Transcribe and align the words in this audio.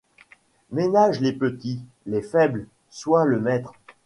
Ménage 0.71 1.19
les 1.21 1.31
petits, 1.31 1.79
les 2.07 2.23
faibles. 2.23 2.65
Sois 2.89 3.23
le 3.25 3.39
maître 3.39 3.71